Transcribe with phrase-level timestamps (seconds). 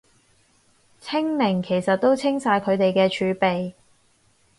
[0.99, 3.73] 清零其實都清晒佢哋啲儲備